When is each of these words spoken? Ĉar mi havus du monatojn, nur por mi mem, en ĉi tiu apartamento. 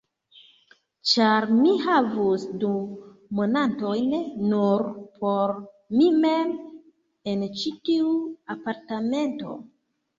Ĉar 1.09 1.45
mi 1.57 1.73
havus 1.83 2.45
du 2.63 2.71
monatojn, 3.41 4.17
nur 4.49 4.87
por 5.21 5.57
mi 6.01 6.11
mem, 6.27 6.59
en 7.35 7.49
ĉi 7.63 7.79
tiu 7.89 8.21
apartamento. 8.59 9.59